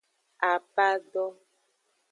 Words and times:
Apado. 0.53 1.25